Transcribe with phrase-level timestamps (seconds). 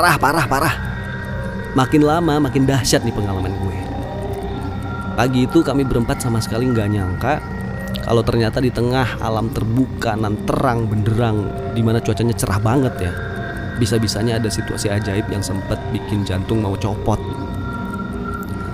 [0.00, 0.74] Parah, parah, parah.
[1.76, 3.76] Makin lama makin dahsyat nih pengalaman gue.
[5.12, 7.36] Pagi itu kami berempat sama sekali nggak nyangka
[8.00, 13.12] kalau ternyata di tengah alam terbuka nan terang benderang di mana cuacanya cerah banget ya.
[13.76, 17.20] Bisa-bisanya ada situasi ajaib yang sempat bikin jantung mau copot.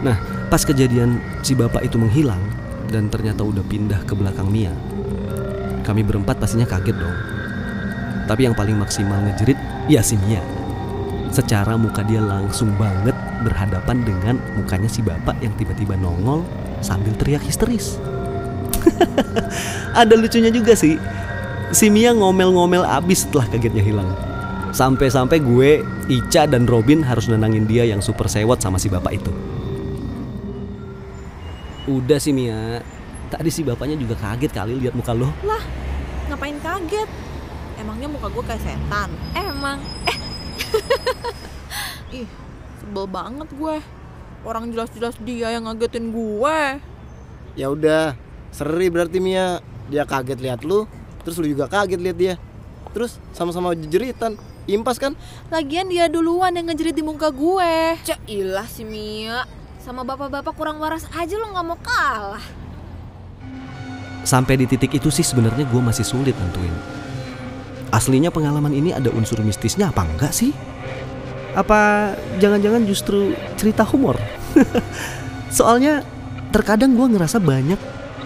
[0.00, 0.16] Nah,
[0.48, 2.40] pas kejadian si bapak itu menghilang
[2.88, 4.72] dan ternyata udah pindah ke belakang Mia.
[5.84, 7.18] Kami berempat pastinya kaget dong.
[8.24, 10.59] Tapi yang paling maksimal ngejerit ya si Mia.
[11.30, 13.14] Secara muka dia langsung banget
[13.46, 16.42] berhadapan dengan mukanya si bapak yang tiba-tiba nongol
[16.82, 18.02] sambil teriak histeris.
[20.00, 20.98] Ada lucunya juga sih.
[21.70, 24.10] Si Mia ngomel-ngomel abis setelah kagetnya hilang.
[24.74, 29.30] Sampai-sampai gue, Ica dan Robin harus nenangin dia yang super sewot sama si bapak itu.
[31.86, 32.82] Udah sih Mia.
[33.30, 35.30] Tadi si bapaknya juga kaget kali lihat muka lo.
[35.46, 35.62] Lah,
[36.26, 37.06] ngapain kaget?
[37.78, 39.10] Emangnya muka gue kayak setan?
[39.38, 39.78] Emang
[42.20, 42.28] Ih,
[42.82, 43.76] sebel banget gue.
[44.40, 46.60] Orang jelas-jelas dia yang ngagetin gue.
[47.58, 48.16] Ya udah,
[48.54, 49.60] seri berarti Mia.
[49.90, 50.86] Dia kaget lihat lu,
[51.26, 52.34] terus lu juga kaget lihat dia.
[52.94, 54.38] Terus sama-sama jeritan.
[54.70, 55.18] Impas kan?
[55.50, 57.98] Lagian dia duluan yang ngejerit di muka gue.
[58.06, 59.42] cek ilah si Mia
[59.80, 62.44] sama bapak-bapak kurang waras aja lo nggak mau kalah.
[64.22, 66.70] Sampai di titik itu sih sebenarnya gue masih sulit nentuin.
[67.90, 70.54] Aslinya pengalaman ini ada unsur mistisnya apa enggak sih?
[71.58, 74.14] Apa jangan-jangan justru cerita humor?
[75.58, 76.06] Soalnya
[76.54, 77.78] terkadang gue ngerasa banyak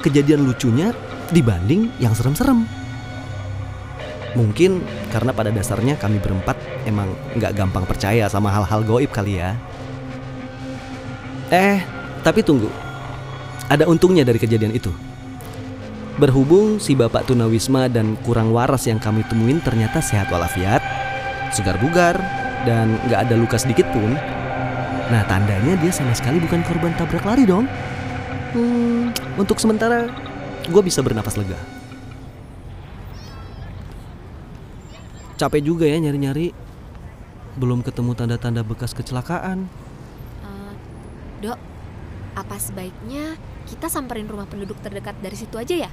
[0.00, 0.96] kejadian lucunya
[1.28, 2.64] dibanding yang serem-serem.
[4.32, 4.80] Mungkin
[5.12, 6.56] karena pada dasarnya kami berempat
[6.88, 9.60] emang nggak gampang percaya sama hal-hal goib kali ya.
[11.52, 11.82] Eh,
[12.24, 12.70] tapi tunggu.
[13.68, 15.09] Ada untungnya dari kejadian itu.
[16.20, 20.84] Berhubung si bapak tunawisma dan kurang waras yang kami temuin ternyata sehat walafiat,
[21.48, 22.20] segar bugar,
[22.68, 24.12] dan nggak ada luka sedikit pun.
[25.08, 27.64] Nah tandanya dia sama sekali bukan korban tabrak lari dong.
[28.52, 30.12] Hmm, untuk sementara
[30.68, 31.56] gue bisa bernapas lega.
[35.40, 36.52] Capek juga ya nyari-nyari.
[37.56, 39.72] Belum ketemu tanda-tanda bekas kecelakaan.
[40.44, 40.72] Eh,
[41.40, 41.56] dok,
[42.36, 45.90] apa sebaiknya kita samperin rumah penduduk terdekat dari situ aja ya?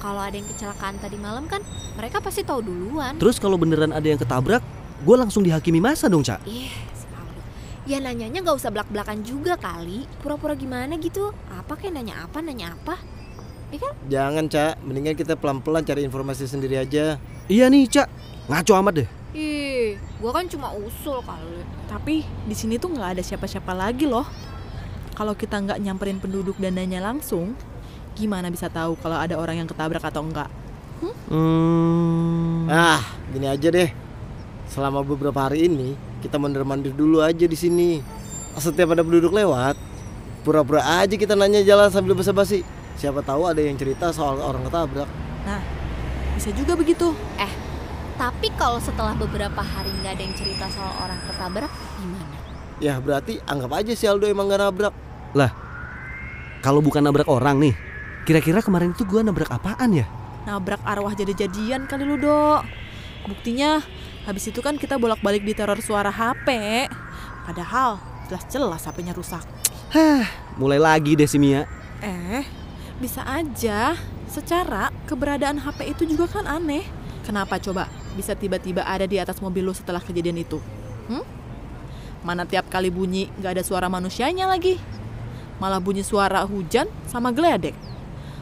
[0.00, 1.60] Kalau ada yang kecelakaan tadi malam kan
[2.00, 3.20] mereka pasti tahu duluan.
[3.20, 4.64] Terus kalau beneran ada yang ketabrak,
[5.04, 6.40] gue langsung dihakimi masa dong, Cak?
[6.48, 7.40] Ih, si Aldo.
[7.84, 10.08] Ya nanyanya nggak usah belak-belakan juga kali.
[10.24, 11.36] Pura-pura gimana gitu?
[11.52, 12.96] Apa kayak nanya apa, nanya apa?
[13.70, 13.92] Ya kan?
[14.08, 14.74] Jangan, Cak.
[14.82, 17.20] Mendingan kita pelan-pelan cari informasi sendiri aja.
[17.52, 18.08] Iya nih, Cak.
[18.48, 19.08] Ngaco amat deh.
[19.36, 21.62] Ih, gua kan cuma usul kali.
[21.86, 24.24] Tapi di sini tuh nggak ada siapa-siapa lagi loh.
[25.14, 27.52] Kalau kita nggak nyamperin penduduk dan nanya langsung,
[28.18, 30.50] gimana bisa tahu kalau ada orang yang ketabrak atau enggak?
[31.30, 32.66] Hmm.
[32.68, 33.90] Ah, gini aja deh.
[34.70, 37.98] Selama beberapa hari ini, kita mandir-mandir dulu aja di sini.
[38.54, 39.78] Setiap ada penduduk lewat,
[40.42, 42.66] pura-pura aja kita nanya jalan sambil basa-basi.
[43.00, 45.08] Siapa tahu ada yang cerita soal orang ketabrak.
[45.48, 45.62] Nah,
[46.36, 47.16] bisa juga begitu.
[47.40, 47.52] Eh,
[48.20, 52.36] tapi kalau setelah beberapa hari nggak ada yang cerita soal orang ketabrak, gimana?
[52.80, 54.94] Ya berarti anggap aja si Aldo emang gak nabrak.
[56.60, 57.72] Kalau bukan nabrak orang nih,
[58.30, 60.06] kira-kira kemarin itu gue nabrak apaan ya?
[60.46, 62.62] Nabrak arwah jadi-jadian kali lu, Dok.
[63.26, 63.82] Buktinya,
[64.22, 66.46] habis itu kan kita bolak-balik di teror suara HP.
[67.42, 67.98] Padahal,
[68.30, 69.42] jelas-jelas HP-nya rusak.
[69.90, 71.66] Hah, mulai lagi deh si Mia.
[72.06, 72.46] Eh,
[73.02, 73.98] bisa aja.
[74.30, 76.86] Secara keberadaan HP itu juga kan aneh.
[77.26, 80.62] Kenapa coba bisa tiba-tiba ada di atas mobil lu setelah kejadian itu?
[81.10, 81.26] Hmm?
[82.22, 84.78] Mana tiap kali bunyi gak ada suara manusianya lagi.
[85.58, 87.89] Malah bunyi suara hujan sama geledek.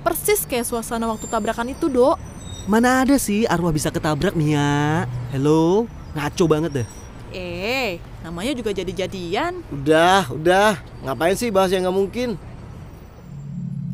[0.00, 2.16] Persis kayak suasana waktu tabrakan itu, Dok.
[2.64, 5.04] Mana ada sih arwah bisa ketabrak Mia?
[5.32, 5.84] Hello,
[6.16, 6.88] ngaco banget deh.
[7.30, 9.60] Eh, namanya juga jadi-jadian.
[9.70, 10.80] Udah, udah.
[11.04, 12.28] Ngapain sih bahas yang gak mungkin?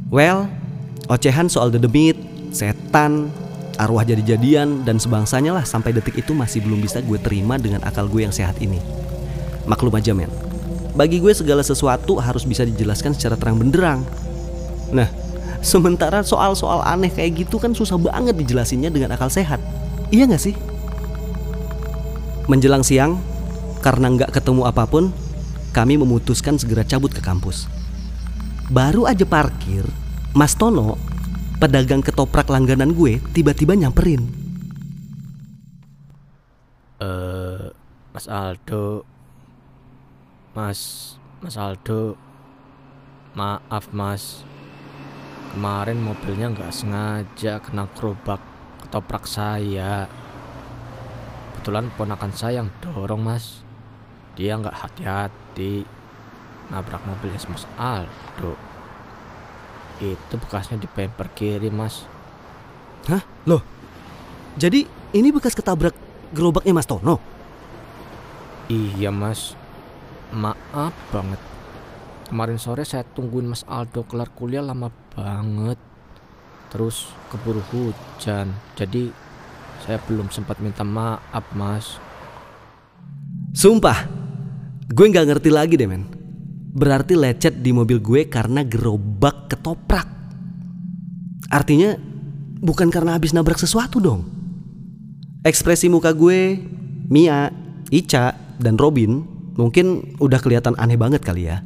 [0.09, 0.47] Well,
[1.11, 2.15] ocehan soal the demit,
[2.55, 3.29] setan,
[3.77, 8.07] arwah jadi-jadian, dan sebangsanya lah sampai detik itu masih belum bisa gue terima dengan akal
[8.07, 8.79] gue yang sehat ini.
[9.67, 10.31] Maklum aja men,
[10.95, 14.01] bagi gue segala sesuatu harus bisa dijelaskan secara terang benderang.
[14.95, 15.11] Nah,
[15.67, 19.59] sementara soal-soal aneh kayak gitu kan susah banget dijelasinnya dengan akal sehat.
[20.15, 20.55] Iya gak sih?
[22.47, 23.19] Menjelang siang,
[23.83, 25.11] karena nggak ketemu apa pun,
[25.75, 27.67] kami memutuskan segera cabut ke kampus.
[28.71, 29.83] Baru aja parkir,
[30.31, 30.95] Mas Tono,
[31.59, 34.23] pedagang ketoprak langganan gue, tiba-tiba nyamperin.
[37.03, 37.67] Eh,
[38.15, 39.03] Mas Aldo.
[40.55, 40.81] Mas,
[41.43, 42.15] Mas Aldo.
[43.35, 44.47] Maaf, Mas.
[45.55, 48.43] Kemarin mobilnya nggak sengaja kena gerobak
[48.83, 50.09] ketoprak saya.
[51.55, 53.63] Kebetulan ponakan saya yang dorong, Mas.
[54.37, 55.89] dia nggak hati-hati
[56.69, 58.53] nabrak mobilnya Mas Aldo.
[59.97, 62.05] Itu bekasnya di bumper kiri mas.
[63.09, 63.25] Hah?
[63.49, 63.65] Loh?
[64.61, 64.85] Jadi
[65.17, 65.97] ini bekas ketabrak
[66.37, 67.17] gerobaknya Mas Tono?
[68.69, 69.57] Iya mas,
[70.35, 71.41] maaf banget.
[72.27, 75.79] Kemarin sore saya tungguin Mas Aldo kelar kuliah lama banget.
[76.75, 79.15] Terus keburu hujan, jadi
[79.87, 82.03] saya belum sempat minta maaf mas.
[83.55, 84.11] Sumpah,
[84.91, 86.11] gue nggak ngerti lagi deh men.
[86.75, 90.11] Berarti lecet di mobil gue karena gerobak ketoprak.
[91.55, 91.95] Artinya
[92.59, 94.27] bukan karena habis nabrak sesuatu dong.
[95.47, 96.59] Ekspresi muka gue,
[97.07, 97.55] Mia,
[97.95, 99.23] Ica, dan Robin
[99.55, 101.63] mungkin udah kelihatan aneh banget kali ya.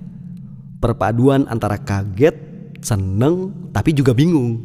[0.80, 2.32] Perpaduan antara kaget,
[2.80, 4.64] seneng, tapi juga bingung.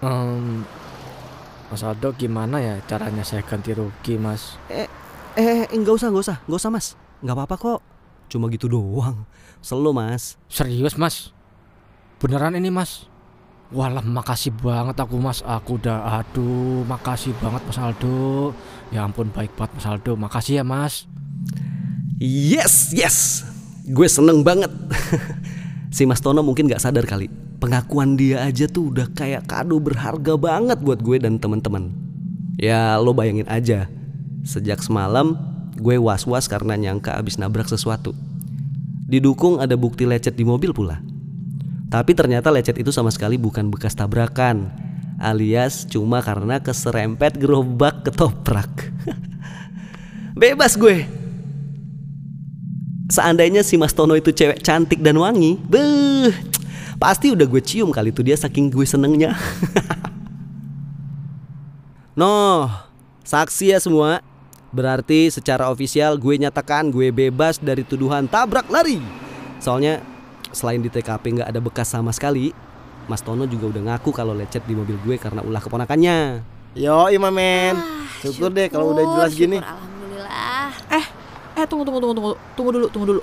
[0.00, 0.64] Em,
[1.68, 4.56] mas Aldo gimana ya caranya saya ganti rugi mas?
[4.72, 4.88] Eh,
[5.36, 6.86] eh, nggak usah, nggak usah, nggak usah mas.
[7.20, 7.80] Nggak apa-apa kok.
[8.32, 9.28] Cuma gitu doang.
[9.60, 10.40] Selo mas.
[10.48, 11.36] Serius mas?
[12.16, 13.04] Beneran ini mas?
[13.68, 18.56] Walah makasih banget aku mas Aku udah aduh makasih banget mas Aldo
[18.88, 21.04] Ya ampun baik banget mas Aldo Makasih ya mas
[22.16, 23.44] Yes, yes.
[23.88, 24.68] Gue seneng banget.
[25.96, 27.32] si Mas Tono mungkin gak sadar kali.
[27.58, 31.90] Pengakuan dia aja tuh udah kayak kado berharga banget buat gue dan teman-teman.
[32.60, 33.88] Ya lo bayangin aja.
[34.44, 35.34] Sejak semalam
[35.74, 38.12] gue was-was karena nyangka abis nabrak sesuatu.
[39.08, 41.00] Didukung ada bukti lecet di mobil pula.
[41.88, 44.68] Tapi ternyata lecet itu sama sekali bukan bekas tabrakan.
[45.18, 48.92] Alias cuma karena keserempet gerobak ketoprak.
[50.38, 51.17] Bebas gue.
[53.08, 56.28] Seandainya si Mas Tono itu cewek cantik dan wangi, beuh,
[57.00, 59.32] pasti udah gue cium kali itu dia saking gue senengnya.
[62.20, 62.68] noh,
[63.24, 64.20] saksi ya semua.
[64.68, 69.00] Berarti secara ofisial gue nyatakan gue bebas dari tuduhan tabrak lari.
[69.56, 70.04] Soalnya
[70.52, 72.52] selain di TKP nggak ada bekas sama sekali,
[73.08, 76.44] Mas Tono juga udah ngaku kalau lecet di mobil gue karena ulah keponakannya.
[76.76, 77.72] Yo, Ima men.
[78.20, 79.56] Syukur deh kalau udah jelas gini.
[79.56, 79.87] syukur, Alhamdulillah.
[81.58, 83.22] Eh tunggu tunggu tunggu tunggu tunggu dulu tunggu dulu.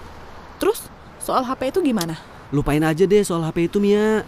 [0.59, 0.91] Terus
[1.23, 2.19] soal HP itu gimana?
[2.51, 4.27] Lupain aja deh soal HP itu Mia.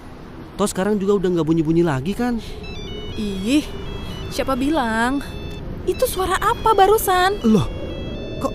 [0.56, 2.39] Toh sekarang juga udah nggak bunyi-bunyi lagi kan?
[3.19, 3.68] Ih,
[4.31, 5.19] siapa bilang?
[5.83, 7.44] Itu suara apa barusan?
[7.44, 7.68] Loh,
[8.39, 8.54] kok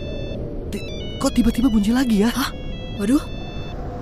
[0.72, 0.88] ti-
[1.20, 2.32] kok tiba-tiba bunyi lagi ya?
[2.96, 3.20] Waduh.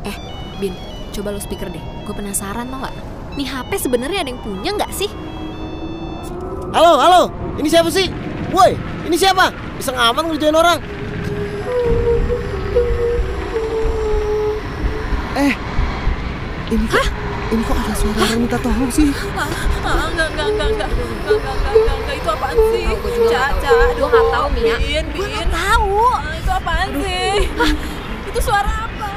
[0.07, 0.17] Eh,
[0.63, 0.73] Bin,
[1.11, 1.83] coba lo speaker deh.
[2.07, 2.95] Gue penasaran tau gak?
[3.35, 5.11] Nih HP sebenarnya ada yang punya nggak sih?
[6.71, 7.23] Halo, halo.
[7.59, 8.07] Ini siapa sih?
[8.55, 8.79] Woi,
[9.11, 9.51] ini siapa?
[9.77, 10.79] Bisa ngaman ngerjain orang.
[15.41, 15.55] Eh,
[16.69, 17.01] ini kok,
[17.49, 19.09] ini kok ada suara orang minta tolong sih?
[19.33, 19.49] Ah,
[20.13, 22.85] enggak, enggak, enggak, enggak, enggak, enggak, enggak, enggak, enggak, itu apaan sih?
[22.85, 23.73] Tahu, gua juga Caca, tahu.
[23.73, 24.77] Gua aduh, nggak tahu, Mia.
[24.77, 25.33] Bin, Gue Bin.
[25.33, 25.97] nggak tahu.
[26.13, 27.33] Ah, itu apaan sih?
[28.29, 29.13] itu suara apa?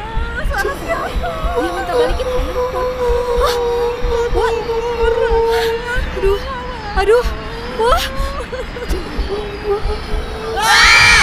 [0.48, 1.08] Suara siapa?
[1.60, 2.72] Dia minta balikin handphone.
[3.44, 3.56] Hah?
[4.34, 4.56] What?
[6.16, 6.40] Aduh,
[7.04, 7.26] aduh,
[7.84, 8.04] wah.
[10.56, 11.23] Sayang